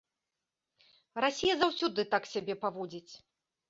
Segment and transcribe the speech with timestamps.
[1.25, 3.13] Расія заўсёды так сябе паводзіць.